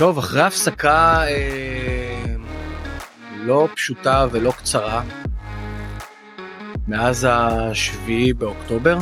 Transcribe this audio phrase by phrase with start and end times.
[0.00, 2.34] טוב, אחרי הפסקה אה,
[3.36, 5.02] לא פשוטה ולא קצרה,
[6.88, 8.98] מאז השביעי באוקטובר,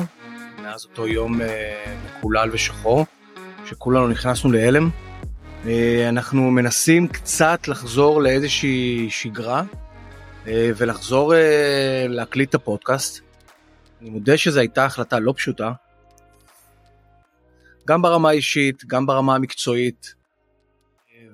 [0.63, 3.07] מאז אותו יום אה, מקולל ושחור,
[3.67, 4.91] שכולנו נכנסנו להלם,
[5.67, 9.63] אה, אנחנו מנסים קצת לחזור לאיזושהי שגרה
[10.47, 13.21] אה, ולחזור אה, להקליט את הפודקאסט.
[14.01, 15.73] אני מודה שזו הייתה החלטה לא פשוטה,
[17.89, 20.18] גם ברמה האישית, גם ברמה המקצועית,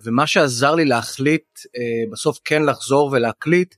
[0.05, 3.75] ומה שעזר לי להחליט אה, בסוף כן לחזור ולהקליט,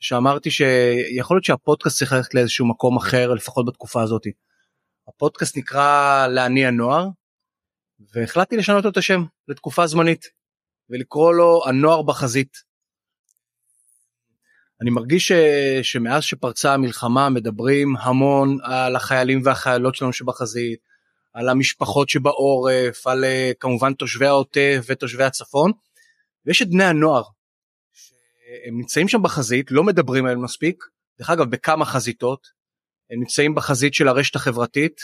[0.00, 4.22] שאמרתי שיכול להיות שהפודקאסט צריך ללכת לאיזשהו מקום אחר, לפחות בתקופה הזאת.
[5.08, 7.08] הפודקאסט נקרא להניע נוער,
[8.14, 10.24] והחלטתי לשנות לו את השם לתקופה זמנית,
[10.90, 12.56] ולקרוא לו הנוער בחזית.
[14.82, 15.32] אני מרגיש ש...
[15.82, 20.89] שמאז שפרצה המלחמה מדברים המון על החיילים והחיילות שלנו שבחזית,
[21.32, 25.72] על המשפחות שבעורף, על אה, כמובן תושבי העוטף ותושבי הצפון,
[26.46, 27.22] ויש את בני הנוער,
[27.92, 30.84] שהם נמצאים שם בחזית, לא מדברים עליהם מספיק,
[31.18, 32.46] דרך אגב בכמה חזיתות,
[33.10, 35.00] הם נמצאים בחזית של הרשת החברתית,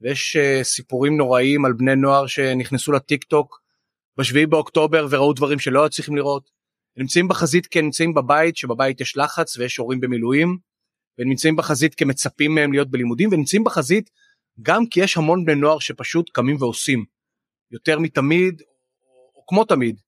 [0.00, 3.62] ויש uh, סיפורים נוראיים על בני נוער שנכנסו לטיק טוק
[4.16, 6.50] בשביעי באוקטובר וראו דברים שלא היו צריכים לראות.
[6.96, 10.58] הם נמצאים בחזית כי הם נמצאים בבית, שבבית יש לחץ ויש הורים במילואים,
[11.18, 14.10] והם נמצאים בחזית כי מצפים מהם להיות בלימודים, ונמצאים בחזית
[14.62, 17.04] גם כי יש המון בני נוער שפשוט קמים ועושים
[17.70, 18.62] יותר מתמיד
[19.36, 20.00] או, כמו תמיד.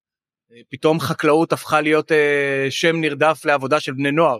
[0.70, 4.38] פתאום חקלאות הפכה להיות אה, שם נרדף לעבודה של בני נוער.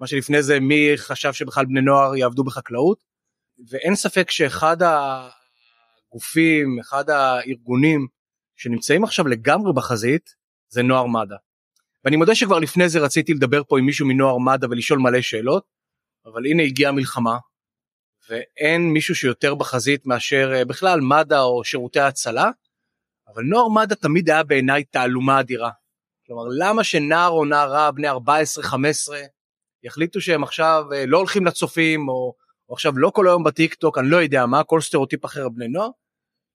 [0.00, 3.04] מה שלפני זה מי חשב שבכלל בני נוער יעבדו בחקלאות
[3.68, 8.06] ואין ספק שאחד הגופים אחד הארגונים
[8.56, 10.34] שנמצאים עכשיו לגמרי בחזית
[10.68, 11.36] זה נוער מד"א.
[12.04, 15.64] ואני מודה שכבר לפני זה רציתי לדבר פה עם מישהו מנוער מד"א ולשאול מלא שאלות
[16.26, 17.38] אבל הנה הגיעה מלחמה
[18.28, 22.50] ואין מישהו שיותר בחזית מאשר אה, בכלל מד"א או שירותי ההצלה,
[23.28, 25.70] אבל נוער מד"א תמיד היה בעיניי תעלומה אדירה.
[26.26, 28.14] כלומר, למה שנער או נערה בני 14-15
[29.82, 32.34] יחליטו שהם עכשיו אה, לא הולכים לצופים, או,
[32.68, 35.68] או עכשיו לא כל היום בטיק טוק, אני לא יודע מה, כל סטריאוטיפ אחר בני
[35.68, 35.90] נוער,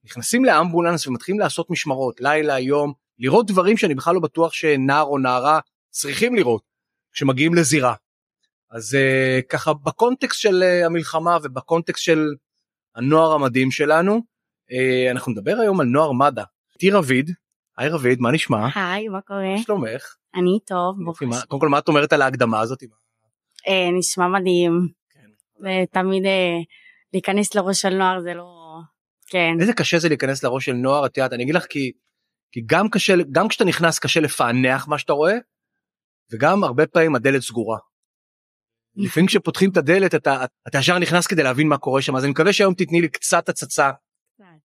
[0.04, 5.18] נכנסים לאמבולנס ומתחילים לעשות משמרות, לילה, יום, לראות דברים שאני בכלל לא בטוח שנער או
[5.18, 6.64] נערה צריכים לראות
[7.12, 7.94] כשמגיעים לזירה.
[8.76, 12.28] אז uh, ככה בקונטקסט של uh, המלחמה ובקונטקסט של
[12.96, 14.22] הנוער המדהים שלנו,
[14.72, 16.44] uh, אנחנו נדבר היום על נוער מד"א.
[16.74, 17.32] איתי רביד,
[17.78, 18.68] היי רביד, מה נשמע?
[18.76, 19.56] היי, מה קורה?
[19.56, 20.16] מה שלומך?
[20.36, 21.46] אני טוב, ברוך השם.
[21.48, 22.84] קודם כל, מה את אומרת על ההקדמה הזאת?
[24.00, 24.88] נשמע מדהים.
[25.10, 25.30] כן.
[25.60, 26.28] ותמיד uh,
[27.14, 28.80] להיכנס לראש של נוער זה לא...
[29.28, 29.58] כן.
[29.60, 31.92] איזה קשה זה להיכנס לראש של נוער, את יודעת, אני אגיד לך כי,
[32.52, 35.36] כי גם קשה, גם כשאתה נכנס קשה לפענח מה שאתה רואה,
[36.32, 37.78] וגם הרבה פעמים הדלת סגורה.
[38.96, 42.32] לפעמים כשפותחים את הדלת אתה, אתה ישר נכנס כדי להבין מה קורה שם אז אני
[42.32, 43.92] מקווה שהיום תתני לי קצת הצצה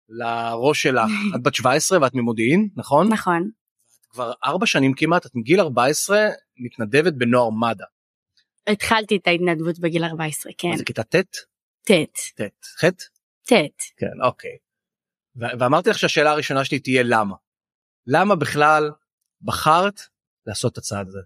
[0.08, 3.50] לראש שלך את בת 17 ואת ממודיעין נכון נכון
[4.10, 6.18] כבר ארבע שנים כמעט את מגיל 14
[6.56, 7.84] מתנדבת בנוער מד"א.
[8.72, 10.76] התחלתי את ההתנדבות בגיל 14 כן.
[10.76, 11.16] זה כיתה ט'?
[11.84, 11.90] ט'.
[12.34, 12.40] ט'.
[12.80, 12.84] ח'?
[13.44, 13.52] ט'.
[13.96, 14.56] כן אוקיי.
[15.36, 17.34] ואמרתי לך שהשאלה הראשונה שלי תהיה למה.
[18.06, 18.90] למה בכלל
[19.42, 20.00] בחרת
[20.46, 21.18] לעשות את הצעד הזה?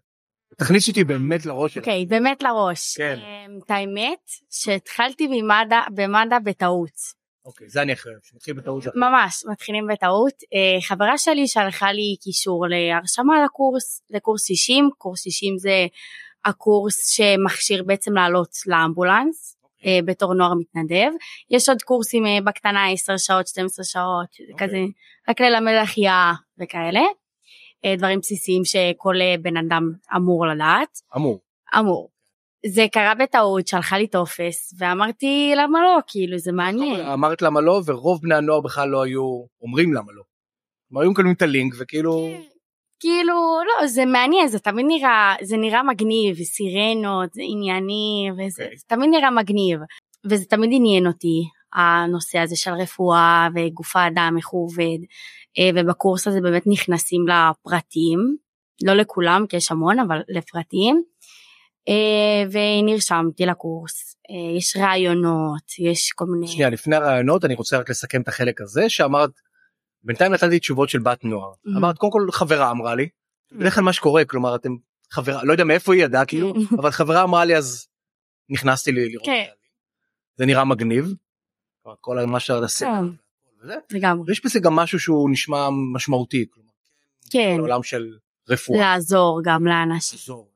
[0.58, 1.78] תכניס אותי באמת לראש.
[1.78, 2.96] אוקיי, okay, באמת לראש.
[2.96, 3.18] כן.
[3.18, 7.22] Um, את האמת שהתחלתי במד"א, במד"א בטעות.
[7.44, 8.84] אוקיי, okay, זה אני אחרי, שמתחיל בטעות.
[8.94, 10.32] ממש, מתחילים בטעות.
[10.32, 15.86] Uh, חברה שלי שלחה לי קישור להרשמה לקורס, לקורס 60, קורס 60 זה
[16.44, 19.56] הקורס שמכשיר בעצם לעלות לאמבולנס.
[19.56, 19.64] Okay.
[19.64, 19.98] אוקיי.
[19.98, 21.10] Uh, בתור נוער מתנדב.
[21.50, 24.52] יש עוד קורסים uh, בקטנה 10 שעות, 12 שעות, okay.
[24.52, 24.68] אוקיי.
[24.68, 24.78] כזה,
[25.28, 27.00] רק ללמד החייאה וכאלה.
[27.84, 30.98] אה, דברים בסיסיים שכל אה, בן אדם אמור לדעת.
[31.16, 31.40] אמור.
[31.78, 32.08] אמור.
[32.66, 37.00] זה קרה בטעות, שלחה לי טופס, ואמרתי למה לא, כאילו זה מעניין.
[37.00, 40.22] אמרת למה לא, ורוב בני הנוער בכלל לא היו אומרים למה לא.
[40.90, 42.28] הם היו מקבלים את הלינק וכאילו...
[42.32, 42.42] כן,
[43.00, 43.34] כאילו,
[43.66, 48.64] לא, זה מעניין, זה תמיד נראה, זה נראה מגניב, סירנות, ענייני, וזה okay.
[48.64, 48.78] אוקיי.
[48.86, 49.78] תמיד נראה מגניב.
[50.30, 51.42] וזה תמיד עניין אותי,
[51.74, 54.98] הנושא הזה של רפואה וגוף האדם, איך הוא עובד.
[55.58, 58.36] אה, ובקורס הזה באמת נכנסים לפרטים,
[58.84, 61.02] לא לכולם כי יש המון אבל לפרטים.
[61.88, 66.48] אה, ונרשמתי לקורס, אה, יש רעיונות, יש כל מיני...
[66.48, 69.30] שנייה, לפני הרעיונות אני רוצה רק לסכם את החלק הזה שאמרת,
[70.04, 71.52] בינתיים נתתי תשובות של בת נוער.
[71.52, 71.78] Mm-hmm.
[71.78, 73.08] אמרת, קודם כל חברה אמרה לי,
[73.52, 74.70] בדרך כלל מה שקורה, כלומר אתם
[75.10, 77.88] חברה, לא יודע מאיפה היא ידעה כאילו, אבל חברה אמרה לי אז
[78.48, 79.26] נכנסתי לראות.
[79.26, 79.44] כן.
[80.36, 81.14] זה נראה מגניב.
[82.00, 83.00] כל מה שאתה עושה.
[83.62, 83.74] וזה.
[83.90, 84.24] לגמרי.
[84.26, 86.46] ויש בזה גם משהו שהוא נשמע משמעותי.
[87.30, 87.56] כן.
[87.58, 88.16] בעולם של
[88.48, 88.80] רפואה.
[88.80, 90.18] לעזור גם לאנשים.
[90.18, 90.48] לעזור.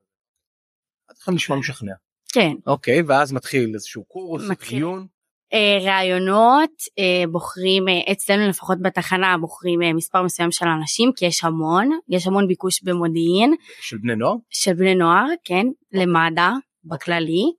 [1.07, 1.93] עד עכשיו נשמע משכנע.
[2.33, 2.55] כן.
[2.67, 4.43] אוקיי, ואז מתחיל איזשהו קורס.
[4.69, 5.07] דיון.
[5.53, 11.43] אה, ראיונות אה, בוחרים אה, אצלנו לפחות בתחנה בוחרים מספר מסוים של אנשים כי יש
[11.43, 14.35] המון יש המון ביקוש במודיעין של בני נוער?
[14.49, 16.49] של בני נוער כן למד"א
[16.83, 17.51] בכללי.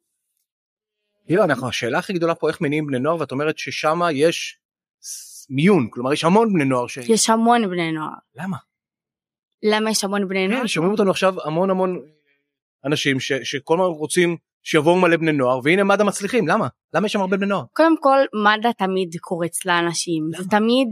[1.36, 4.58] לא, אנחנו השאלה הכי גדולה פה איך מניעים בני נוער ואת אומרת ששם יש
[5.50, 6.96] מיון כלומר יש המון בני נוער ש...
[6.96, 8.12] יש המון בני נוער.
[8.34, 8.56] למה?
[9.62, 10.60] למה יש המון בני נוער?
[10.60, 12.02] כן, שומעים אותנו עכשיו המון המון
[12.84, 17.12] אנשים ש, שכל הזמן רוצים שיבואו מלא בני נוער והנה מד"א מצליחים למה למה יש
[17.12, 20.88] שם הרבה בני נוער קודם כל מד"א תמיד קורץ לאנשים זה תמיד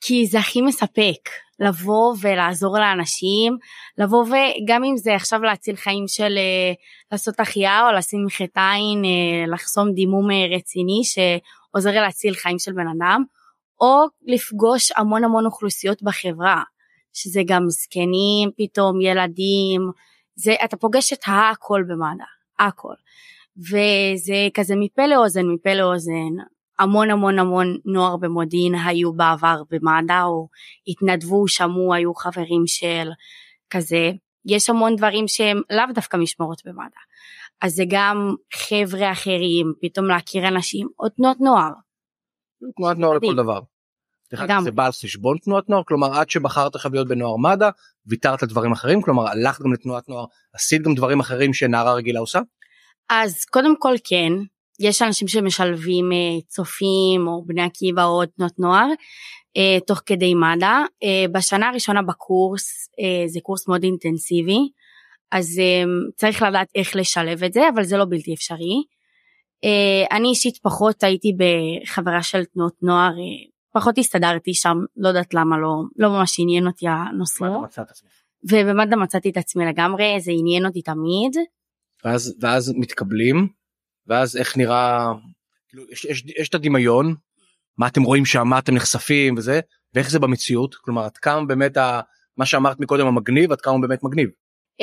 [0.00, 1.28] כי זה הכי מספק
[1.60, 3.56] לבוא ולעזור לאנשים
[3.98, 6.76] לבוא וגם אם זה עכשיו להציל חיים של uh,
[7.12, 12.72] לעשות החייאה או לשים מחטא עין uh, לחסום דימום uh, רציני שעוזר להציל חיים של
[12.72, 13.24] בן אדם
[13.80, 16.62] או לפגוש המון המון אוכלוסיות בחברה
[17.12, 19.90] שזה גם זקנים פתאום ילדים
[20.34, 22.94] זה אתה פוגש את הכל במד"א הכל.
[23.58, 26.32] וזה כזה מפה לאוזן מפה לאוזן
[26.78, 30.48] המון המון המון נוער במודיעין היו בעבר במד"א או
[30.88, 33.08] התנדבו שמעו היו חברים של
[33.70, 34.10] כזה
[34.46, 37.00] יש המון דברים שהם לאו דווקא משמורת במד"א
[37.60, 41.70] אז זה גם חבר'ה אחרים פתאום להכיר אנשים או תנועות נוער.
[42.76, 43.60] תנועת נוער לכל דבר.
[44.48, 44.62] גם.
[44.62, 47.70] זה בא על חשבון תנועת נוער כלומר עד שבחרת עכשיו להיות בנוער מד"א
[48.06, 52.20] ויתרת על דברים אחרים כלומר הלכת גם לתנועת נוער עשית גם דברים אחרים שנערה רגילה
[52.20, 52.40] עושה?
[53.10, 54.32] אז קודם כל כן
[54.80, 58.86] יש אנשים שמשלבים אה, צופים או בני עקיבא או תנועות נוער
[59.56, 60.66] אה, תוך כדי מד"א
[61.02, 62.88] אה, בשנה הראשונה בקורס
[63.26, 64.68] זה קורס מאוד אינטנסיבי
[65.32, 65.60] אז
[66.16, 68.82] צריך לדעת איך לשלב את זה אבל זה לא בלתי אפשרי.
[70.12, 73.12] אני אישית פחות הייתי בחברה של תנועות נוער
[73.72, 77.44] פחות הסתדרתי שם לא יודעת למה לא לא ממש עניין אותי הנושא.
[78.50, 81.36] ובמד"א מצאתי את עצמי לגמרי זה עניין אותי תמיד.
[82.04, 83.48] ואז ואז מתקבלים
[84.08, 85.12] ואז איך נראה
[85.68, 87.14] כאילו יש, יש, יש את הדמיון
[87.78, 89.60] מה אתם רואים שם מה אתם נחשפים וזה
[89.94, 92.00] ואיך זה במציאות כלומר עד כמה באמת ה,
[92.36, 94.28] מה שאמרת מקודם המגניב עד כמה הוא באמת מגניב.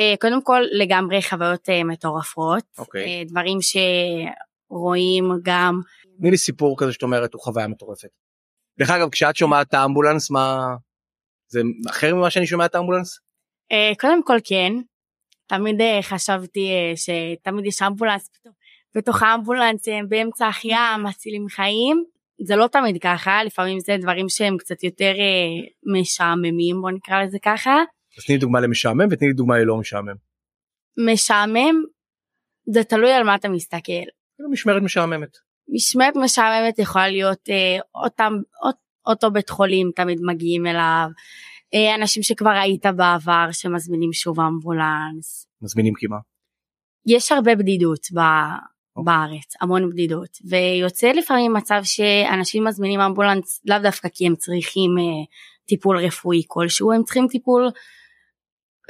[0.00, 2.80] Uh, קודם כל לגמרי חוויות uh, מטורפות okay.
[2.80, 3.22] אוקיי.
[3.22, 5.80] uh, דברים שרואים גם.
[6.18, 8.08] תני לי סיפור כזה שאת אומרת הוא חוויה מטורפת.
[8.78, 10.74] דרך אגב כשאת שומעת את האמבולנס מה
[11.48, 13.18] זה אחר ממה שאני שומע את האמבולנס?
[14.00, 14.72] קודם כל כן
[15.46, 18.54] תמיד חשבתי שתמיד יש אמבולנס פתאום
[18.96, 22.04] בתוך האמבולנס הם באמצע החייאה מצילים חיים
[22.46, 27.38] זה לא תמיד ככה לפעמים זה דברים שהם קצת יותר uh, משעממים בוא נקרא לזה
[27.42, 27.74] ככה.
[28.18, 30.14] אז תני לי דוגמה למשעמם ותני לי דוגמה ללא משעמם.
[31.12, 31.82] משעמם
[32.72, 34.06] זה תלוי על מה אתה מסתכל.
[34.52, 35.36] משמרת משעממת.
[35.74, 38.32] משמרת משעממת יכולה להיות uh, אותם
[38.64, 38.76] אות,
[39.06, 41.08] אותו בית חולים תמיד מגיעים אליו.
[41.74, 45.48] uh, אנשים שכבר היית בעבר שמזמינים שוב אמבולנס.
[45.62, 46.16] מזמינים כי מה?
[47.06, 48.20] יש הרבה בדידות ב...
[48.96, 49.14] אוקיי.
[49.14, 55.26] בארץ המון בדידות ויוצא לפעמים מצב שאנשים מזמינים אמבולנס לאו דווקא כי הם צריכים uh,
[55.66, 57.68] טיפול רפואי כלשהו הם צריכים טיפול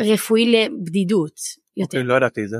[0.00, 1.40] רפואי לבדידות.
[1.76, 1.98] יותר.
[1.98, 2.56] אוקיי, לא ידעתי את זה.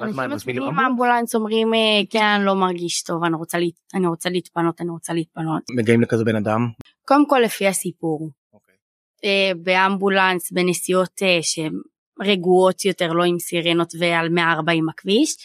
[0.00, 3.74] אנשים מזמינים אמבולנס אומרים אה, כן אני לא מרגיש טוב אני רוצה להת...
[3.94, 5.62] אני רוצה להתפנות אני רוצה להתפנות.
[5.76, 6.68] מגיעים לכזה בן אדם?
[7.04, 8.30] קודם כל לפי הסיפור.
[8.52, 8.74] אוקיי.
[9.16, 11.72] Uh, באמבולנס בנסיעות uh, שהן
[12.20, 15.36] רגועות יותר לא עם סירנות ועל 140 הכביש.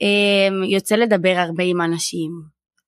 [0.00, 2.30] אמ, יוצא לדבר הרבה עם אנשים,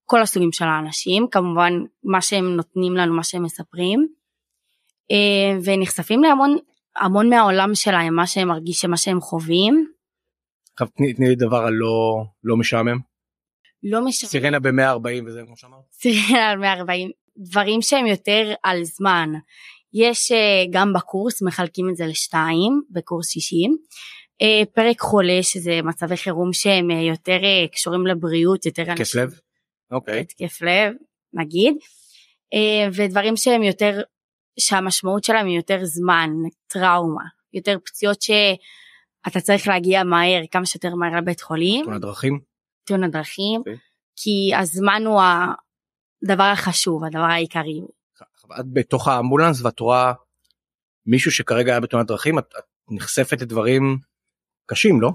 [0.05, 1.73] כל הסוגים של האנשים, כמובן
[2.05, 4.09] מה שהם נותנים לנו, מה שהם מספרים,
[5.11, 6.57] אמ, ונחשפים להמון
[6.97, 9.87] המון מהעולם שלהם, מה שהם מרגישים, מה שהם חווים.
[10.73, 12.99] עכשיו תני, לי דבר הלא לא משעמם.
[13.83, 14.31] לא משעמם.
[14.31, 15.85] סירנה ב-140 וזה כמו שאמרת.
[15.93, 19.31] סירנה על 140, דברים שהם יותר על זמן.
[19.95, 23.77] יש אה, גם בקורס מחלקים את זה לשתיים בקורס 60 אה,
[24.75, 29.41] פרק חולה שזה מצבי חירום שהם אה, יותר אה, קשורים לבריאות יותר התקף לב?
[29.91, 30.21] אוקיי.
[30.21, 30.93] התקף לב
[31.33, 31.75] נגיד
[32.93, 34.01] ודברים שהם יותר
[34.59, 36.31] שהמשמעות שלהם היא יותר זמן
[36.67, 41.85] טראומה יותר פציעות שאתה צריך להגיע מהר כמה שיותר מהר לבית חולים.
[41.85, 42.41] תאונת דרכים?
[42.85, 43.59] תאונת דרכים okay.
[43.59, 43.77] אוקיי.
[44.17, 45.21] כי הזמן הוא
[46.23, 47.81] הדבר החשוב הדבר העיקרי.
[48.61, 50.13] את בתוך האמבולנס ואת רואה
[51.07, 53.99] מישהו שכרגע היה בתאונת דרכים את, את נחשפת לדברים
[54.73, 55.11] קשים לא?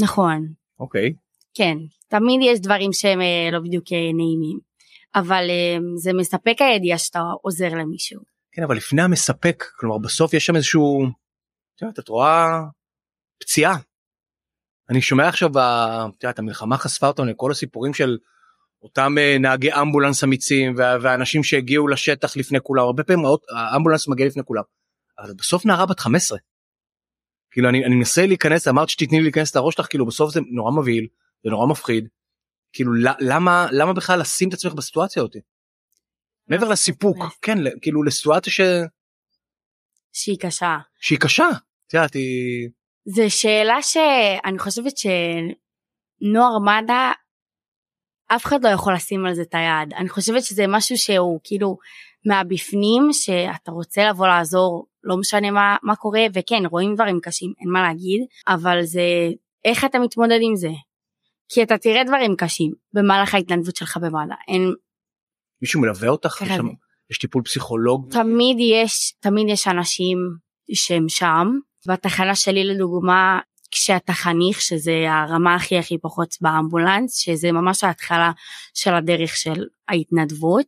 [0.00, 0.52] נכון.
[0.78, 1.14] אוקיי.
[1.54, 1.76] כן
[2.08, 4.58] תמיד יש דברים שהם אה, לא בדיוק אה, נעימים
[5.14, 8.20] אבל אה, זה מספק הידיעה שאתה עוזר למישהו.
[8.52, 11.06] כן אבל לפני המספק כלומר בסוף יש שם איזשהו
[11.98, 12.60] את רואה
[13.40, 13.76] פציעה.
[14.90, 18.18] אני שומע עכשיו את יודעת, המלחמה חשפה אותנו לכל הסיפורים של
[18.82, 23.24] אותם נהגי אמבולנס אמיצים והאנשים שהגיעו לשטח לפני כולם הרבה פעמים
[23.56, 24.62] האמבולנס מגיע לפני כולם.
[25.18, 26.38] אבל בסוף נערה בת 15
[27.56, 30.72] כאילו אני, אני מנסה להיכנס אמרת שתתני לי להיכנס לראש שלך כאילו בסוף זה נורא
[30.72, 31.06] מבהיל
[31.44, 32.08] זה נורא מפחיד
[32.72, 35.36] כאילו למה למה בכלל לשים את עצמך בסיטואציה הזאת.
[36.48, 38.60] מעבר לסיפוק כן כאילו לסיטואציה ש...
[40.12, 40.76] שהיא קשה.
[41.00, 41.48] שהיא קשה.
[41.86, 42.68] את יודעת היא...
[43.04, 47.12] זה שאלה שאני חושבת שנוער מד"א
[48.36, 51.78] אף אחד לא יכול לשים על זה את היד אני חושבת שזה משהו שהוא כאילו
[52.26, 57.70] מהבפנים שאתה רוצה לבוא לעזור לא משנה מה, מה קורה וכן רואים דברים קשים אין
[57.70, 59.02] מה להגיד אבל זה
[59.64, 60.70] איך אתה מתמודד עם זה.
[61.48, 64.74] כי אתה תראה דברים קשים במהלך ההתנדבות שלך במד"א אין.
[65.62, 66.42] מישהו מלווה אותך?
[66.42, 66.68] יש, שם,
[67.10, 68.10] יש טיפול פסיכולוג?
[68.10, 70.18] תמיד יש תמיד יש אנשים
[70.74, 71.48] שהם שם
[71.88, 78.30] בתחנה שלי לדוגמה כשאתה חניך שזה הרמה הכי הכי פחות באמבולנס שזה ממש ההתחלה
[78.74, 80.66] של הדרך של ההתנדבות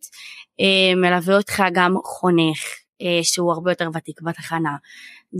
[0.60, 2.58] אה, מלווה אותך גם חונך
[3.22, 4.76] שהוא הרבה יותר ותיק בתחנה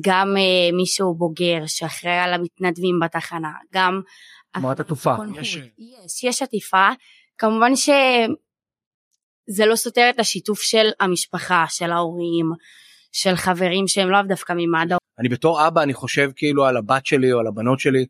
[0.04, 4.00] גם אה, מישהו בוגר שאחראי על המתנדבים בתחנה גם
[4.52, 5.58] תנועת עטופה יש
[6.04, 6.88] יש, יש עטיפה
[7.38, 12.52] כמובן שזה לא סותר את השיתוף של המשפחה של ההורים
[13.12, 17.32] של חברים שהם לאו דווקא ממד"א אני בתור אבא אני חושב כאילו על הבת שלי
[17.32, 18.06] או על הבנות שלי.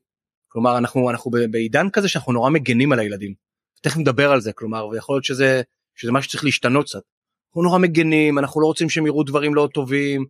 [0.49, 3.35] כלומר אנחנו אנחנו בעידן כזה שאנחנו נורא מגנים על הילדים.
[3.83, 5.63] תכף נדבר על זה כלומר ויכול להיות שזה
[5.95, 7.01] שזה משהו שצריך להשתנות קצת.
[7.49, 10.27] אנחנו נורא מגנים אנחנו לא רוצים שהם יראו דברים לא טובים.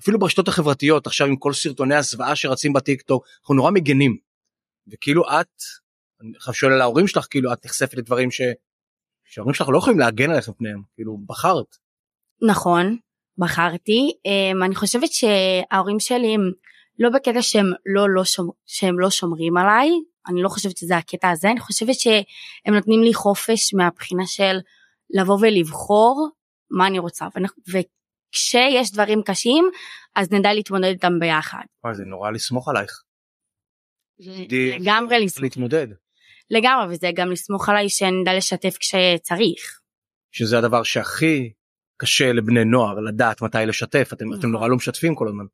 [0.00, 4.16] אפילו ברשתות החברתיות עכשיו עם כל סרטוני הזוועה שרצים בטיק טוק אנחנו נורא מגנים.
[4.92, 5.62] וכאילו את
[6.20, 8.40] אני שואל על ההורים שלך כאילו את נחשפת לדברים ש...
[9.24, 11.76] שההורים שלך לא יכולים להגן עליך מפניהם כאילו בחרת.
[12.48, 12.96] נכון
[13.38, 14.12] בחרתי.
[14.28, 16.40] Um, אני חושבת שההורים שלי הם
[16.98, 19.90] לא בקטע שהם לא, לא, שומר, שהם לא שומרים עליי,
[20.28, 24.58] אני לא חושבת שזה הקטע הזה, אני חושבת שהם נותנים לי חופש מהבחינה של
[25.10, 26.28] לבוא ולבחור
[26.70, 27.26] מה אני רוצה.
[27.68, 29.70] וכשיש דברים קשים
[30.16, 31.62] אז נדע להתמודד איתם ביחד.
[31.84, 33.02] וואי, זה נורא לסמוך עלייך.
[34.50, 35.42] לגמרי לסמוך.
[35.42, 35.86] להתמודד.
[36.50, 39.80] לגמרי וזה גם לסמוך עליי שאני אדע לשתף כשצריך.
[40.32, 41.52] שזה הדבר שהכי
[41.96, 44.38] קשה לבני נוער לדעת מתי לשתף אתם נכון.
[44.38, 45.44] אתם נורא לא משתפים כל הזמן.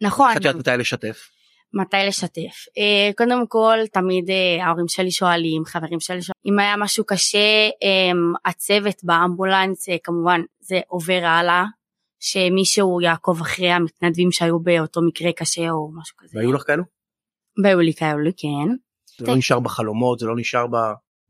[0.00, 0.30] נכון.
[0.30, 1.30] את יודעת מתי לשתף.
[1.72, 6.76] מתי לשתף uh, קודם כל תמיד uh, ההורים שלי שואלים חברים שלי שואלים אם היה
[6.76, 11.64] משהו קשה um, הצוות באמבולנס uh, כמובן זה עובר הלאה
[12.20, 16.38] שמישהו יעקוב אחרי המתנדבים שהיו באותו מקרה קשה או משהו כזה.
[16.38, 16.82] והיו לך כאלו?
[17.64, 18.76] והיו לי כאלו כן.
[19.18, 20.66] זה לא נשאר בחלומות זה לא נשאר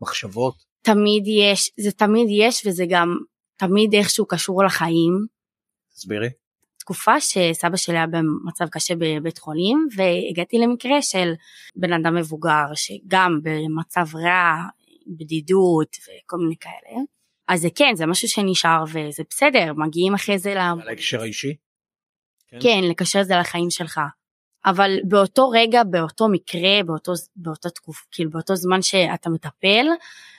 [0.01, 0.55] במחשבות.
[0.83, 3.19] תמיד יש זה תמיד יש וזה גם
[3.57, 5.27] תמיד איכשהו קשור לחיים.
[5.95, 6.29] תסבירי.
[6.89, 11.33] תקופה שסבא שלי היה במצב קשה בבית חולים והגעתי למקרה של
[11.77, 14.55] בן אדם מבוגר שגם במצב רע,
[15.07, 17.01] בדידות וכל מיני כאלה.
[17.49, 20.55] אז זה כן זה משהו שנשאר וזה בסדר מגיעים אחרי זה
[20.85, 21.57] להקשר האישי?
[22.49, 22.59] כן.
[22.63, 24.01] כן לקשר את זה לחיים שלך.
[24.67, 29.87] אבל באותו רגע באותו מקרה באותו באותו תקוף כאילו באותו זמן שאתה מטפל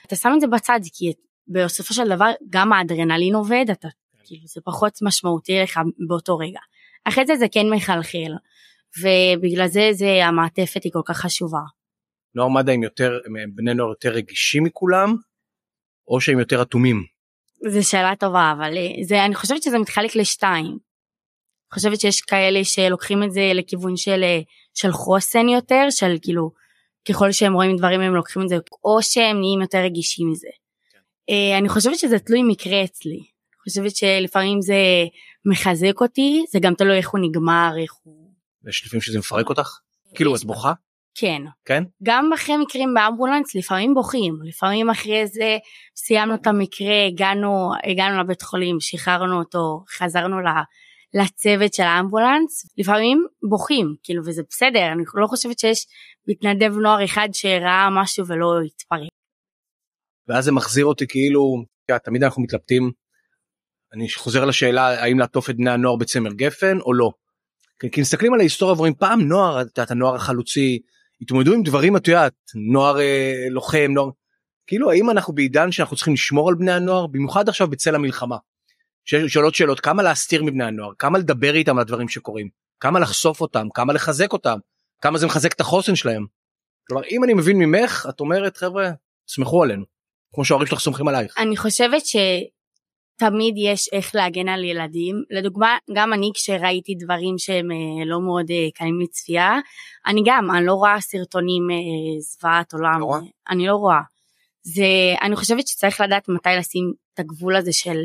[0.06, 1.12] אתה שם את זה בצד כי
[1.48, 3.88] בסופו של דבר גם האדרנלין עובד אתה
[4.30, 6.60] כאילו זה פחות משמעותי לך באותו רגע.
[7.04, 8.32] אחרי זה זה כן מחלחל
[9.00, 11.60] ובגלל זה זה המעטפת היא כל כך חשובה.
[12.34, 15.16] נוער מד"א הם יותר הם בני נוער יותר רגישים מכולם
[16.08, 17.04] או שהם יותר אטומים?
[17.68, 20.78] זו שאלה טובה אבל אה, זה אני חושבת שזה מתחלק לשתיים.
[21.74, 24.40] חושבת שיש כאלה שלוקחים את זה לכיוון של אה,
[24.74, 26.50] של חוסן יותר של כאילו
[27.08, 30.48] ככל שהם רואים דברים הם לוקחים את זה או שהם נהיים יותר רגישים מזה.
[31.30, 33.20] אה, אני חושבת שזה תלוי מקרה אצלי.
[33.70, 34.74] חושבת שלפעמים זה
[35.44, 38.30] מחזק אותי, זה גם תלוי איך הוא נגמר, איך הוא...
[38.68, 39.78] יש לפעמים שזה מפרק אותך?
[40.14, 40.72] כאילו את בוכה?
[41.14, 41.42] כן.
[41.64, 41.82] כן?
[42.02, 45.58] גם אחרי מקרים באמבולנס לפעמים בוכים, לפעמים אחרי זה
[45.96, 50.36] סיימנו את המקרה, הגענו, הגענו לבית חולים, שחררנו אותו, חזרנו
[51.14, 55.86] לצוות של האמבולנס, לפעמים בוכים, כאילו וזה בסדר, אני לא חושבת שיש
[56.28, 59.08] מתנדב נוער אחד שראה משהו ולא התפרק.
[60.28, 61.64] ואז זה מחזיר אותי כאילו
[62.04, 62.90] תמיד אנחנו מתלבטים.
[63.94, 67.10] אני חוזר לשאלה האם לעטוף את בני הנוער בצמר גפן או לא.
[67.92, 70.80] כי מסתכלים על ההיסטוריה ואומרים פעם נוער את יודעת הנוער החלוצי
[71.20, 74.10] התמודדו עם דברים את יודעת נוער אה, לוחם נוער
[74.66, 78.36] כאילו האם אנחנו בעידן שאנחנו צריכים לשמור על בני הנוער במיוחד עכשיו בצל המלחמה.
[79.04, 82.48] שואלות שאלות כמה להסתיר מבני הנוער כמה לדבר איתם על הדברים שקורים
[82.80, 84.58] כמה לחשוף אותם כמה לחזק אותם
[85.00, 86.26] כמה זה מחזק את החוסן שלהם.
[86.88, 88.90] כלומר אם אני מבין ממך את אומרת חבר'ה
[89.28, 89.84] סמכו עלינו.
[90.34, 91.34] כמו שההורים שלך סומכים עלייך.
[91.38, 92.06] אני חושבת
[93.20, 98.50] שתמיד יש איך להגן על ילדים לדוגמה גם אני כשראיתי דברים שהם אה, לא מאוד
[98.50, 99.58] אה, קלים לצפייה
[100.06, 103.16] אני גם אני לא רואה סרטונים אה, זוועת עולם לא
[103.50, 104.00] אני לא רואה.
[104.62, 104.84] זה
[105.22, 107.98] אני חושבת שצריך לדעת מתי לשים את הגבול הזה של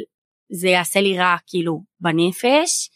[0.50, 2.90] זה יעשה לי רע כאילו בנפש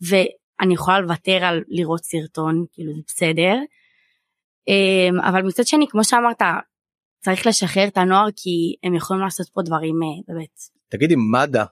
[0.00, 3.56] ואני יכולה לוותר על לראות סרטון כאילו זה בסדר.
[5.28, 6.42] אבל מצד שני כמו שאמרת
[7.18, 10.75] צריך לשחרר את הנוער כי הם יכולים לעשות פה דברים באמת.
[10.88, 11.64] תגידי מד"א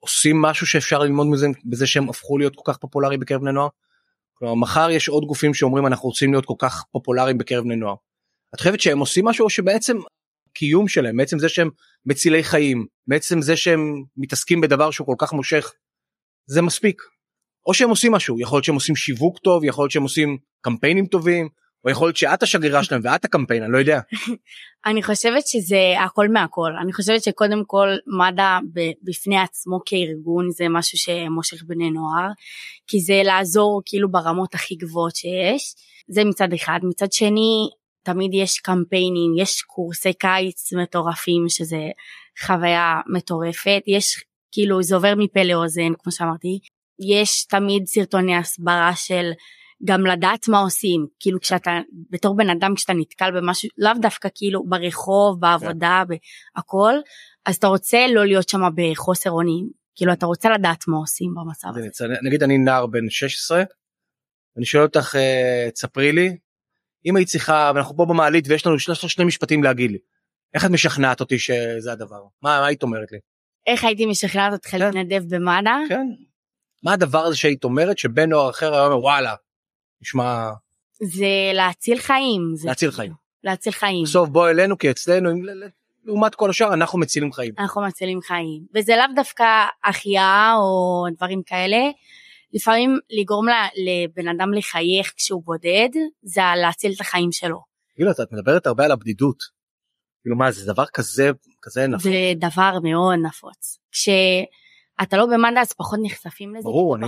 [0.00, 3.68] עושים משהו שאפשר ללמוד מזה בזה שהם הפכו להיות כל כך פופולריים בקרב בני נוער?
[4.34, 7.94] כלומר מחר יש עוד גופים שאומרים אנחנו רוצים להיות כל כך פופולריים בקרב בני נוער.
[8.54, 9.96] את חושבת שהם עושים משהו או שבעצם
[10.52, 11.70] קיום שלהם בעצם זה שהם
[12.06, 15.72] מצילי חיים בעצם זה שהם מתעסקים בדבר שהוא כל כך מושך
[16.46, 17.02] זה מספיק.
[17.66, 21.06] או שהם עושים משהו יכול להיות שהם עושים שיווק טוב יכול להיות שהם עושים קמפיינים
[21.06, 21.48] טובים
[21.84, 24.00] או יכול להיות שאת השגרירה שלהם ואת הקמפיין אני לא יודע.
[24.86, 26.72] אני חושבת שזה הכל מהכל.
[26.82, 28.58] אני חושבת שקודם כל מד"א
[29.02, 32.28] בפני עצמו כארגון זה משהו שמושך בני נוער
[32.86, 35.74] כי זה לעזור כאילו ברמות הכי גבוהות שיש.
[36.08, 36.78] זה מצד אחד.
[36.82, 37.68] מצד שני
[38.02, 41.80] תמיד יש קמפיינים יש קורסי קיץ מטורפים שזה
[42.46, 43.82] חוויה מטורפת.
[43.86, 46.58] יש כאילו זה עובר מפה לאוזן כמו שאמרתי.
[47.12, 49.30] יש תמיד סרטוני הסברה של
[49.84, 51.78] גם לדעת מה עושים כאילו כשאתה
[52.10, 56.16] בתור בן אדם כשאתה נתקל במשהו לאו דווקא כאילו ברחוב בעבודה yeah.
[56.54, 56.94] בהכל
[57.46, 61.68] אז אתה רוצה לא להיות שם בחוסר אונים כאילו אתה רוצה לדעת מה עושים במצב
[61.68, 62.06] הזה.
[62.22, 63.62] נגיד אני נער בן 16
[64.56, 66.36] אני שואל אותך אה, תספרי לי
[67.06, 69.98] אם היית צריכה ואנחנו פה במעלית ויש לנו שני, שני משפטים להגיד לי
[70.54, 73.18] איך את משכנעת אותי שזה הדבר מה, מה היית אומרת לי.
[73.66, 74.78] איך הייתי משכנעת אותך כן.
[74.78, 75.88] להתנדב במד"א?
[75.88, 76.06] כן.
[76.82, 79.34] מה הדבר הזה שהיית אומרת שבן נוער אחר היה אומר וואלה
[80.02, 80.50] נשמע
[81.02, 83.12] זה להציל חיים זה להציל חיים
[83.44, 85.30] להציל חיים בסוף בוא אלינו כי אצלנו
[86.04, 89.44] לעומת כל השאר אנחנו מצילים חיים אנחנו מצילים חיים וזה לאו דווקא
[89.84, 91.78] החייאה או דברים כאלה
[92.52, 95.88] לפעמים לגרום לבן אדם לחייך כשהוא בודד
[96.22, 97.60] זה להציל את החיים שלו.
[97.94, 99.38] כאילו את מדברת הרבה על הבדידות.
[100.22, 101.30] כאילו מה זה דבר כזה
[101.62, 102.02] כזה נפוץ.
[102.02, 103.78] זה דבר מאוד נפוץ.
[103.90, 106.64] כשאתה לא במד"א אז פחות נחשפים לזה.
[106.64, 106.96] ברור.
[106.96, 107.06] אני...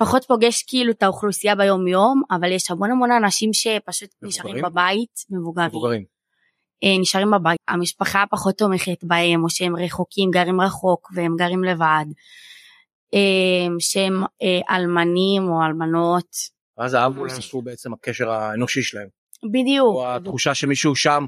[0.00, 4.28] פחות, פוגש כאילו את האוכלוסייה ביום יום אבל יש המון המון אנשים שפשוט מבוגרים?
[4.28, 5.68] נשארים בבית מבוגרים.
[5.68, 6.04] מבוגרים.
[6.84, 12.04] אה, נשארים בבית המשפחה פחות תומכת בהם או שהם רחוקים גרים רחוק והם גרים לבד.
[13.14, 16.30] אה, שהם אה, אלמנים או אלמנות.
[16.78, 19.08] ואז האמבולנס הוא בעצם הקשר האנושי שלהם.
[19.52, 19.94] בדיוק.
[19.94, 21.26] או התחושה שמישהו שם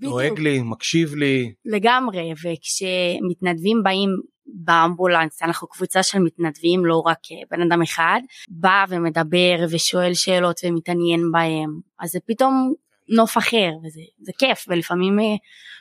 [0.00, 1.52] דואג לי, מקשיב לי.
[1.64, 4.10] לגמרי, וכשמתנדבים באים
[4.54, 10.60] באמבולנס, אנחנו קבוצה של מתנדבים, לא רק אה, בן אדם אחד, בא ומדבר ושואל שאלות
[10.64, 12.74] ומתעניין בהם, אז זה פתאום
[13.08, 15.18] נוף אחר, וזה כיף, ולפעמים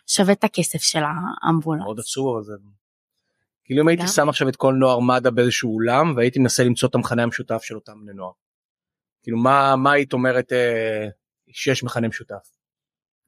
[0.07, 1.01] שווה את הכסף של
[1.43, 1.83] האמבולנס.
[1.83, 2.53] מאוד עצוב, אבל זה
[3.67, 6.95] כאילו אם הייתי שם עכשיו את כל נוער מד"א באיזשהו אולם והייתי מנסה למצוא את
[6.95, 8.31] המכנה המשותף של אותם בני נוער.
[9.23, 11.07] כאילו מה מה היית אומרת אה,
[11.51, 12.57] שיש מכנה משותף?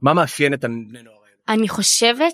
[0.02, 1.36] מה מאפיין את הבני נוער האלה?
[1.48, 2.34] אני חושבת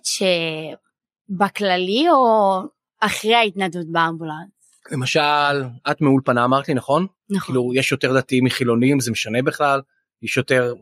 [1.30, 2.58] שבכללי או
[3.06, 4.50] אחרי ההתנדבות באמבולנס.
[4.92, 7.08] למשל את מאולפנה אמרת לי נכון?
[7.30, 7.46] נכון.
[7.46, 9.82] כאילו יש יותר דתיים מחילונים זה משנה בכלל?
[10.22, 10.74] יש יותר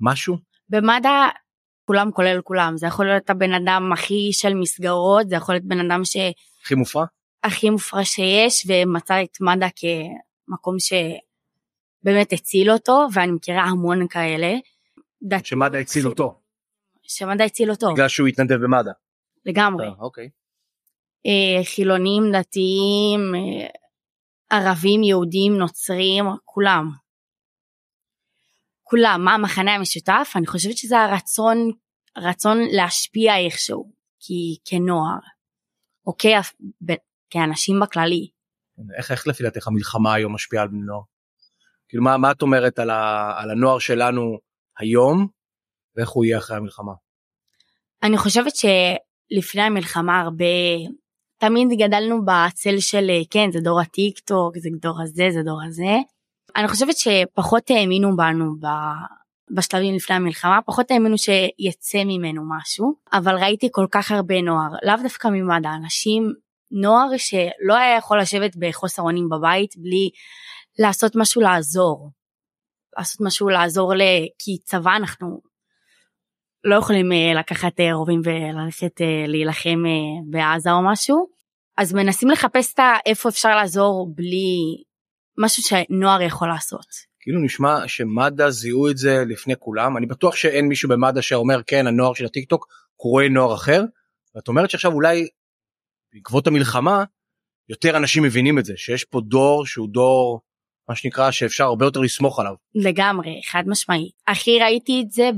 [0.00, 0.36] משהו?
[0.68, 1.08] במד"א
[1.84, 5.90] כולם כולל כולם זה יכול להיות הבן אדם הכי של מסגרות זה יכול להיות בן
[5.90, 6.16] אדם ש...
[6.62, 7.04] הכי מופרע?
[7.44, 14.54] הכי מופרע שיש ומצא את מד"א כמקום שבאמת הציל אותו ואני מכירה המון כאלה.
[15.22, 15.46] דת...
[15.46, 16.40] שמד"א הציל אותו.
[17.02, 17.92] שמד"א הציל אותו.
[17.92, 18.90] בגלל שהוא התנדב במד"א.
[19.46, 19.86] לגמרי.
[19.86, 20.28] אה, אוקיי.
[21.26, 23.68] אה, חילונים, דתיים, אה,
[24.50, 26.90] ערבים, יהודים, נוצרים, כולם.
[28.82, 30.32] כולם, מה המחנה המשותף?
[30.36, 31.70] אני חושבת שזה הרצון,
[32.18, 35.18] רצון להשפיע איכשהו, כי כנוער.
[36.06, 36.26] או כ...
[37.30, 38.30] כאנשים בכללי.
[38.96, 41.02] איך, איך לפי דעתך המלחמה היום משפיעה על בני נוער?
[41.88, 44.38] כאילו מה, מה את אומרת על, ה, על הנוער שלנו
[44.78, 45.28] היום
[45.96, 46.92] ואיך הוא יהיה אחרי המלחמה?
[48.02, 50.44] אני חושבת שלפני המלחמה הרבה
[51.38, 55.96] תמיד גדלנו בצל של כן זה דור הטיק טוק זה דור הזה זה דור הזה.
[56.56, 58.66] אני חושבת שפחות האמינו בנו ב...
[59.56, 65.02] בשלבים לפני המלחמה פחות האמינו שיצא ממנו משהו אבל ראיתי כל כך הרבה נוער לאו
[65.02, 66.32] דווקא ממד"א אנשים
[66.70, 70.10] נוער שלא היה יכול לשבת בחוסר אונים בבית בלי
[70.78, 72.10] לעשות משהו לעזור.
[72.98, 74.02] לעשות משהו לעזור ל...
[74.38, 75.40] כי צבא אנחנו
[76.64, 79.82] לא יכולים אה, לקחת אה, רובים וללכת אה, להילחם
[80.30, 81.26] בעזה או משהו
[81.78, 84.82] אז מנסים לחפש את איפה אפשר לעזור בלי
[85.38, 86.86] משהו שנוער יכול לעשות.
[87.20, 91.86] כאילו נשמע שמד"א זיהו את זה לפני כולם אני בטוח שאין מישהו במד"א שאומר כן
[91.86, 92.66] הנוער של הטיק טוק
[92.96, 93.82] קורא נוער אחר.
[94.34, 95.28] ואת אומרת שעכשיו אולי
[96.14, 97.04] בעקבות המלחמה
[97.68, 100.40] יותר אנשים מבינים את זה שיש פה דור שהוא דור
[100.88, 102.54] מה שנקרא שאפשר הרבה יותר לסמוך עליו.
[102.74, 104.12] לגמרי חד משמעית.
[104.26, 105.30] הכי ראיתי את זה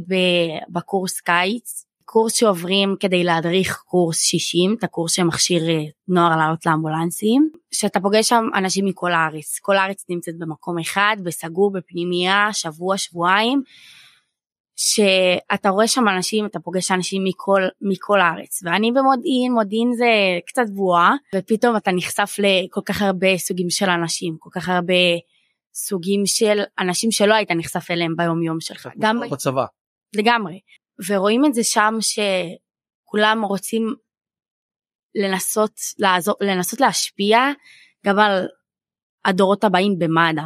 [0.68, 7.50] בקורס קיץ קורס שעוברים כדי להדריך קורס 60 את הקורס שמכשיר אה, נוער לעלות לאמבולנסים
[7.70, 13.62] שאתה פוגש שם אנשים מכל הארץ כל הארץ נמצאת במקום אחד בסגור בפנימייה שבוע שבועיים
[14.80, 20.08] שאתה רואה שם אנשים, אתה פוגש אנשים מכל, מכל הארץ, ואני במודיעין, מודיעין זה
[20.46, 24.94] קצת בועה, ופתאום אתה נחשף לכל כך הרבה סוגים של אנשים, כל כך הרבה
[25.74, 28.88] סוגים של אנשים שלא היית נחשף אליהם ביום יום שלך.
[28.98, 29.64] גם בצבא.
[30.16, 30.60] לגמרי.
[31.08, 33.94] ורואים את זה שם שכולם רוצים
[35.14, 37.38] לנסות לעזור, לנסות להשפיע
[38.06, 38.48] גם על
[39.24, 40.42] הדורות הבאים במד"א.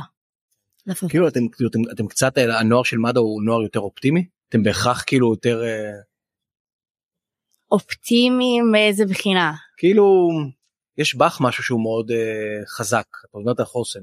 [1.09, 4.29] כאילו אתם, כאילו אתם, אתם קצת הנוער של מד"א הוא נוער יותר אופטימי?
[4.49, 5.63] אתם בהכרח כאילו יותר...
[5.65, 6.01] אה,
[7.71, 9.53] אופטימי מאיזה בחינה?
[9.77, 10.29] כאילו
[10.99, 12.15] יש בך משהו שהוא מאוד uh,
[12.77, 14.01] חזק, את אומרת על חוסן.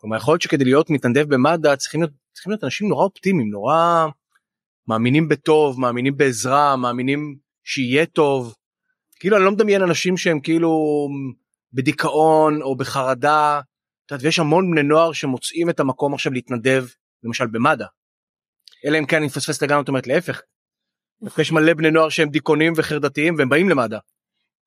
[0.00, 4.06] כלומר יכול להיות שכדי להיות מתנדב במד"א צריכים להיות, צריכים להיות אנשים נורא אופטימיים, נורא
[4.88, 8.54] מאמינים בטוב, מאמינים בעזרה, מאמינים שיהיה טוב.
[9.20, 11.08] כאילו אני לא מדמיין אנשים שהם כאילו
[11.72, 13.60] בדיכאון או בחרדה
[14.08, 16.86] את יודעת, ויש המון בני נוער שמוצאים את המקום עכשיו להתנדב
[17.22, 17.84] למשל במד"א.
[18.84, 20.40] אלא אם כן אני מפספס לגמרי זאת אומרת להפך.
[21.38, 23.98] יש מלא בני נוער שהם דיכאונים וחרדתיים והם באים למד"א.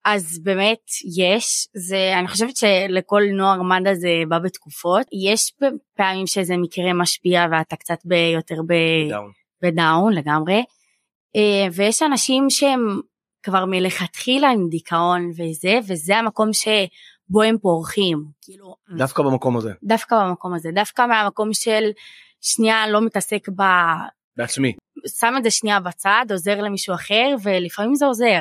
[0.06, 0.82] אז באמת
[1.18, 5.54] יש זה אני חושבת שלכל נוער מד"א זה בא בתקופות יש
[5.98, 8.74] פעמים שזה מקרה משפיע ואתה קצת ביותר ב...
[9.10, 9.32] down.
[9.62, 10.64] ב down לגמרי
[11.36, 13.00] אה, ויש אנשים שהם
[13.44, 16.68] כבר מלכתחילה עם דיכאון וזה וזה המקום ש...
[17.32, 18.26] בו הם פורחים.
[18.42, 19.72] כאילו, דווקא במקום הזה.
[19.84, 21.92] דווקא במקום הזה, דווקא מהמקום של
[22.42, 23.62] שנייה לא מתעסק ב...
[24.38, 24.74] בעצמי.
[25.20, 28.40] שם את זה שנייה בצד, עוזר למישהו אחר, ולפעמים זה עוזר.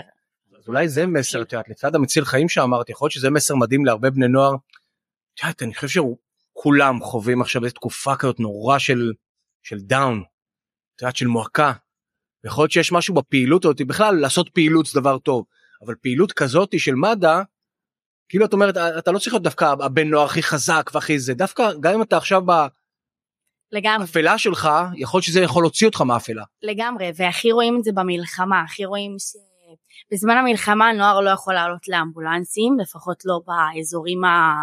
[0.70, 4.10] אולי זה מסר, את יודעת, לצד המציל חיים שאמרתי, יכול להיות שזה מסר מדהים להרבה
[4.10, 4.54] בני נוער.
[5.34, 6.02] את יודעת, אני חושב
[6.52, 9.12] שכולם חווים עכשיו איזו תקופה כזאת נורא של,
[9.62, 10.22] של דאון,
[10.96, 11.72] את יודעת, של מועקה.
[12.44, 15.44] יכול להיות שיש משהו בפעילות הזאת, בכלל לעשות פעילות זה דבר טוב,
[15.86, 17.42] אבל פעילות כזאת של מד"א,
[18.28, 21.70] כאילו את אומרת אתה לא צריך להיות דווקא הבן נוער הכי חזק והכי זה דווקא
[21.80, 22.42] גם אם אתה עכשיו
[23.72, 24.06] לגמרי.
[24.06, 26.44] באפלה שלך יכול להיות שזה יכול להוציא אותך מאפלה.
[26.62, 29.16] לגמרי והכי רואים את זה במלחמה הכי רואים
[29.90, 34.54] שבזמן המלחמה הנוער לא יכול לעלות לאמבולנסים לפחות לא באזורים ה...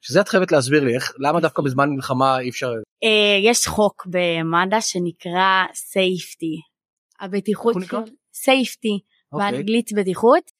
[0.00, 2.70] שזה את חייבת להסביר לי איך למה דווקא בזמן מלחמה אי אפשר.
[3.04, 6.60] אה, יש חוק במד"א שנקרא safety.
[7.20, 7.96] הבטיחות של
[8.34, 9.00] safety
[9.32, 9.52] אוקיי.
[9.52, 10.50] באנגלית בטיחות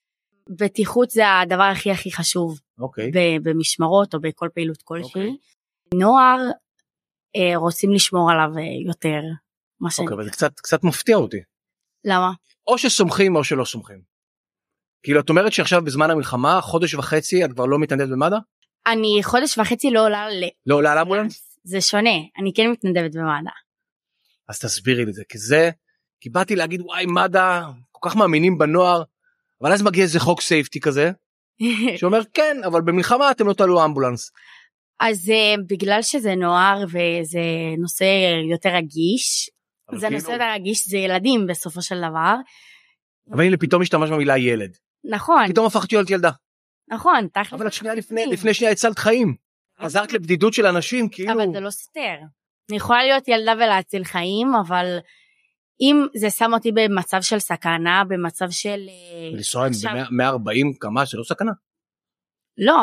[0.49, 2.59] בטיחות זה הדבר הכי הכי חשוב.
[2.79, 3.11] אוקיי.
[3.43, 5.07] במשמרות או בכל פעילות כלשהי.
[5.07, 5.37] אוקיי.
[5.95, 6.39] נוער
[7.37, 9.21] אה, רוצים לשמור עליו אה, יותר.
[9.81, 10.09] מה שאני...
[10.09, 11.41] אוקיי, okay, זה קצת קצת מפתיע אותי.
[12.05, 12.33] למה?
[12.67, 14.01] או שסומכים או שלא סומכים.
[15.03, 18.37] כאילו את אומרת שעכשיו בזמן המלחמה חודש וחצי את כבר לא מתנדבת במד"א?
[18.87, 20.45] אני חודש וחצי לא עולה ל...
[20.67, 21.59] לא עולה על אמבולנס?
[21.65, 23.51] זה שונה אני כן מתנדבת במד"א.
[24.49, 25.71] אז תסבירי לי את זה כי זה
[26.21, 29.03] כי באתי להגיד וואי מד"א כל כך מאמינים בנוער
[29.63, 31.11] אבל אז מגיע איזה חוק סייפטי כזה
[31.99, 34.31] שאומר כן אבל במלחמה אתם לא תעלו אמבולנס.
[35.01, 37.41] אז uh, בגלל שזה נוער וזה
[37.79, 38.05] נושא
[38.51, 39.51] יותר רגיש
[39.95, 40.21] זה כאילו...
[40.21, 42.35] נושא רגיש זה ילדים בסופו של דבר.
[43.33, 44.77] אבל הנה פתאום השתמש במילה ילד.
[45.05, 45.49] נכון.
[45.49, 46.31] פתאום הפכתי להיות ילדה.
[46.89, 47.29] נכון.
[47.53, 49.35] אבל את שנייה לפני לפני שנייה הצלת חיים.
[49.79, 51.33] עזרת לבדידות של אנשים כאילו.
[51.33, 52.15] אבל זה לא סותר.
[52.71, 54.99] אני יכולה להיות ילדה ולהציל חיים אבל
[55.81, 58.81] אם זה שם אותי במצב של סכנה במצב של
[59.33, 59.73] לנסוע עם
[60.11, 61.53] 140 קמ"ש זה לא סכנה.
[62.59, 62.75] לא,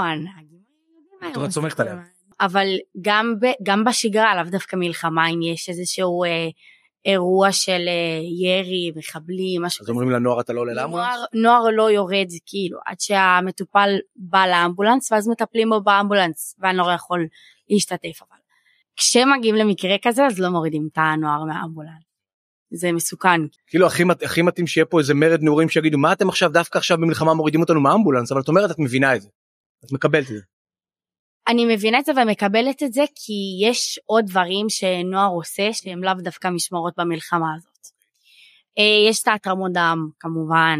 [1.46, 1.96] את סומכת עליה.
[2.42, 2.68] אבל
[3.02, 6.48] גם גם בשגרה לאו דווקא מלחמה אם יש איזשהו אה,
[7.06, 11.08] אירוע של אה, ירי מחבלים משהו אז אומרים לנוער אתה לא עולה לאמבולנס?
[11.34, 17.28] נוער לא יורד כאילו עד שהמטופל בא לאמבולנס ואז מטפלים בו באמבולנס והנוער יכול
[17.70, 18.40] להשתתף אבל
[18.96, 22.06] כשמגיעים למקרה כזה אז לא מורידים את הנוער מהאמבולנס.
[22.72, 23.42] זה מסוכן.
[23.68, 26.98] כאילו הכי, הכי מתאים שיהיה פה איזה מרד נעורים שיגידו מה אתם עכשיו דווקא עכשיו
[26.98, 29.30] במלחמה מורידים אותנו מהאמבולנס אבל את אומרת את מבינה את זה.
[29.86, 30.42] את מקבלת את זה.
[31.48, 36.14] אני מבינה את זה ומקבלת את זה כי יש עוד דברים שנוער עושה שהם לאו
[36.14, 37.88] דווקא משמרות במלחמה הזאת.
[38.80, 40.80] אה, יש את ההתרמות דם כמובן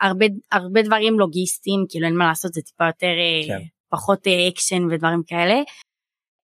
[0.00, 3.64] הרבה הרבה דברים לוגיסטיים כאילו אין מה לעשות זה טיפה יותר אה, כן.
[3.90, 5.54] פחות אקשן אה, ודברים כאלה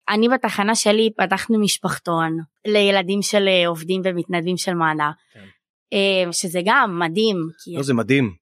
[0.09, 6.33] אני בתחנה שלי פתחנו משפחתון לילדים של עובדים ומתנדבים של מד"א, כן.
[6.33, 7.37] שזה גם מדהים.
[7.65, 7.77] כי...
[7.77, 8.35] לא, זה מדהים.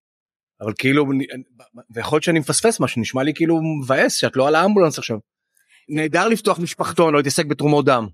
[0.60, 1.06] אבל כאילו,
[1.90, 5.18] ויכול להיות שאני מפספס משהו, נשמע לי כאילו מבאס שאת לא על האמבולנס עכשיו.
[5.88, 8.06] נהדר לפתוח משפחתון או להתעסק בתרומות דם.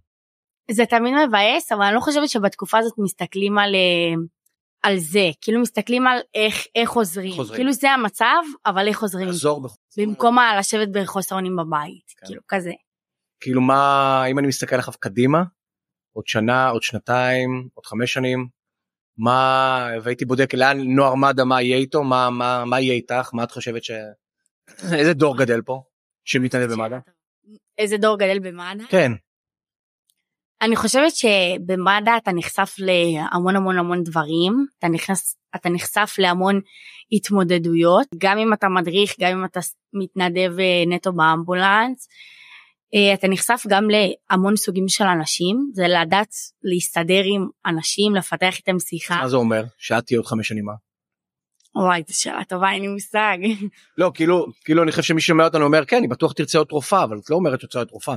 [0.71, 4.15] זה תמיד מבאס, אבל אני לא חושבת שבתקופה הזאת מסתכלים על, אה,
[4.83, 7.33] על זה, כאילו מסתכלים על איך, איך עוזרים.
[7.33, 7.57] חוזרים.
[7.57, 9.27] כאילו זה המצב, אבל איך עוזרים.
[9.27, 10.03] לעזור בחוסר.
[10.03, 12.27] במקום לשבת בחוסר אונים בבית, כן.
[12.27, 12.73] כאילו כזה.
[13.41, 15.43] כאילו מה אם אני מסתכל עליו קדימה
[16.13, 18.49] עוד שנה עוד שנתיים עוד חמש שנים
[19.19, 23.45] מה והייתי בודק לאן נוער מד"א מה יהיה איתו מה מה מה יהיה איתך מה
[23.45, 23.91] את חושבת ש...
[24.93, 25.83] איזה דור גדל פה
[26.25, 26.99] שמתנדב במד"א?
[27.79, 28.85] איזה דור גדל במד"א?
[28.89, 29.13] כן.
[30.63, 36.61] אני חושבת שבמד"א אתה נחשף להמון המון המון דברים, אתה, נכנס, אתה נחשף להמון
[37.13, 39.61] התמודדויות, גם אם אתה מדריך, גם אם אתה
[39.93, 42.09] מתנדב אה, נטו באמבולנס,
[43.15, 49.21] אתה נחשף גם להמון סוגים של אנשים, זה לדעת להסתדר עם אנשים, לפתח איתם שיחה.
[49.21, 49.65] מה זה אומר?
[49.79, 50.73] שאת תהיה עוד חמש שנים מה?
[51.75, 53.39] וואי, זו שאלה טובה, אין לי מושג.
[53.99, 57.05] לא, כאילו, כאילו אני חושב שמי שומע אותנו אומר, כן, אני בטוח תרצה להיות רופאה,
[57.05, 58.17] אבל את לא אומרת שאת רופאה.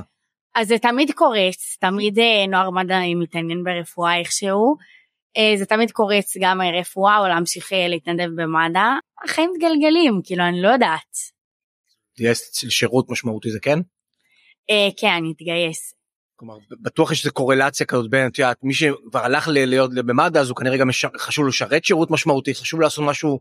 [0.54, 4.76] אז זה תמיד קורץ, תמיד אה, נוער מדעי מתעניין ברפואה איכשהו.
[5.36, 8.80] אה, זה תמיד קורץ גם רפואה או להמשיך אה, להתנדב במד"א.
[9.24, 11.16] החיים מתגלגלים, כאילו, אני לא יודעת.
[12.16, 13.78] תגייס לשירות משמעותי זה כן?
[14.96, 15.94] כן, אני אתגייס.
[16.36, 20.48] כלומר, בטוח יש איזה קורלציה כזאת בין, את יודעת, מי שכבר הלך להיות במד"א אז
[20.48, 23.40] הוא כנראה גם חשוב לו לשרת שירות משמעותי, חשוב לעשות משהו,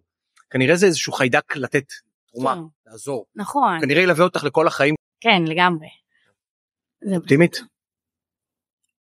[0.50, 1.86] כנראה זה איזשהו חיידק לתת
[2.32, 2.92] תרומה, כן.
[2.92, 3.26] לעזור.
[3.36, 3.80] נכון.
[3.82, 4.96] כנראה ילווה אותך לכל החיים.
[5.22, 5.88] כן, לגמרי.
[7.16, 7.62] אופטימית?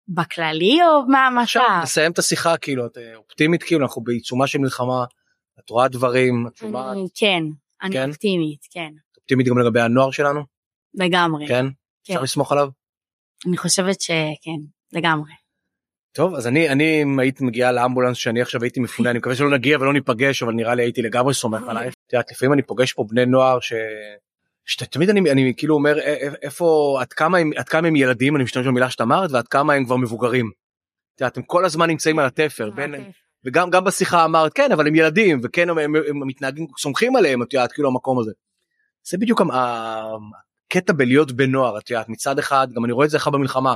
[0.07, 4.59] בכללי או מה עכשיו נסיים את השיחה כאילו את אה, אופטימית כאילו אנחנו בעיצומה של
[4.59, 5.05] מלחמה
[5.59, 7.43] את רואה דברים את שומעת כן
[7.81, 8.09] אני כן?
[8.09, 10.41] אופטימית כן אופטימית גם לגבי הנוער שלנו
[10.93, 11.65] לגמרי כן.
[12.03, 12.69] אפשר לסמוך עליו
[13.47, 14.59] אני חושבת שכן
[14.93, 15.31] לגמרי.
[16.11, 19.49] טוב אז אני אני אם היית מגיעה לאמבולנס שאני עכשיו הייתי מפונה אני מקווה שלא
[19.49, 21.93] נגיע ולא ניפגש אבל נראה לי הייתי לגמרי סומך עלייך.
[22.07, 23.73] את יודעת לפעמים אני פוגש פה בני נוער ש...
[24.65, 25.99] שתמיד אני, אני כאילו אומר
[26.41, 29.73] איפה עד כמה הם עד כמה הם ילדים אני משתמש במילה שאת אמרת ועד כמה
[29.73, 30.51] הם כבר מבוגרים.
[31.27, 32.95] אתם כל הזמן נמצאים על התפר בין
[33.45, 37.43] וגם גם בשיחה אמרת כן אבל הם ילדים וכן הם, הם, הם מתנהגים סומכים עליהם
[37.43, 38.31] את יודעת כאילו המקום הזה.
[39.03, 39.41] זה בדיוק
[40.77, 43.75] הקטע בלהיות בן נוער את יודעת מצד אחד גם אני רואה את זה לך במלחמה.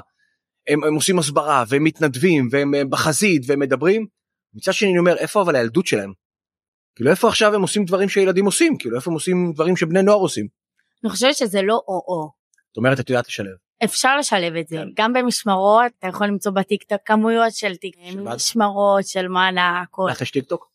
[0.68, 4.08] הם, הם עושים הסברה והם מתנדבים והם בחזית והם מדברים.
[4.54, 6.14] מצד שני אני אומר איפה אבל הילדות שלהם.
[6.96, 10.18] כאילו איפה עכשיו הם עושים דברים שילדים עושים כאילו איפה הם עושים דברים שבני נוער
[10.18, 10.48] עושים.
[11.04, 12.32] אני חושבת שזה לא או-או.
[12.68, 13.56] זאת אומרת את יודעת לשלב.
[13.84, 14.88] אפשר לשלב את זה, כן.
[14.96, 17.74] גם במשמרות, אתה יכול למצוא בטיקטוק כמויות של
[18.24, 20.08] משמרות של מעלה, הכל.
[20.12, 20.70] לך יש טיקטוק?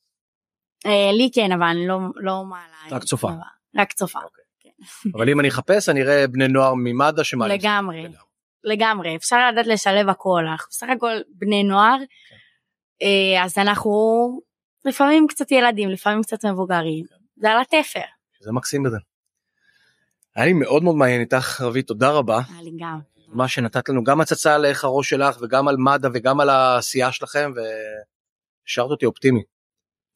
[0.86, 2.96] אה, לי כן, אבל אני לא, לא מעלה.
[2.96, 3.28] רק צופה.
[3.76, 4.18] רק צופה.
[5.02, 5.10] כן.
[5.14, 7.58] אבל אם אני אחפש אני אראה בני נוער ממד"א שמעלים.
[7.58, 8.08] לגמרי,
[8.64, 12.36] לגמרי, אפשר לדעת לשלב הכל, אנחנו בסך הכל בני נוער, כן.
[13.02, 13.92] אה, אז אנחנו
[14.84, 17.04] לפעמים קצת ילדים, לפעמים קצת מבוגרים,
[17.36, 18.00] זה על התפר.
[18.40, 18.96] זה מקסים בזה.
[20.36, 22.40] היה לי מאוד מאוד מעניין איתך רבי תודה רבה.
[22.48, 22.98] היה לי גם.
[23.28, 27.12] מה שנתת לנו גם הצצה על איך הראש שלך וגם על מד"א וגם על העשייה
[27.12, 29.42] שלכם והשארת אותי אופטימי.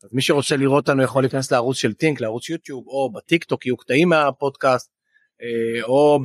[0.05, 3.67] אז מי שרוצה לראות אותנו יכול להיכנס לערוץ של Think לערוץ יוטיוב או בטיק טוק
[3.67, 4.91] יהיו קטעים מהפודקאסט
[5.43, 6.19] אה, או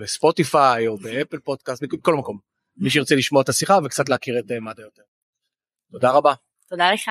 [0.00, 2.38] בספוטיפיי או באפל פודקאסט בכל מקום.
[2.76, 5.02] מי שירצה לשמוע את השיחה וקצת להכיר את אה, מד"א יותר.
[5.92, 6.34] תודה רבה.
[6.68, 7.10] תודה לך.